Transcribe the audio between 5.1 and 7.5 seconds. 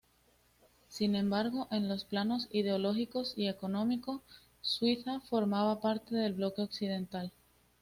formaba parte del bloque occidental.